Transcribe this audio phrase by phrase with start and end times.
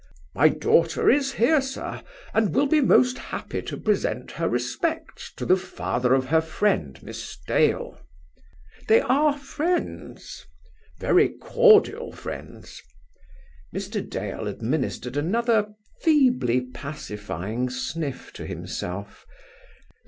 [0.33, 2.01] "My daughter is here, sir,
[2.33, 6.97] and will be most happy to present her respects to the father of her friend,
[7.03, 7.99] Miss Dale."
[8.87, 10.47] "They are friends?"
[10.99, 12.81] "Very cordial friends."
[13.75, 14.01] Mr.
[14.03, 15.67] Dale administered another
[16.01, 19.27] feebly pacifying sniff to himself.